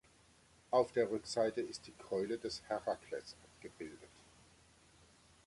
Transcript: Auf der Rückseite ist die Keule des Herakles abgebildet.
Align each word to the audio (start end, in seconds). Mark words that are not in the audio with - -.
Auf 0.71 0.91
der 0.93 1.11
Rückseite 1.11 1.61
ist 1.61 1.85
die 1.85 1.91
Keule 1.91 2.39
des 2.39 2.63
Herakles 2.67 3.35
abgebildet. 3.43 4.09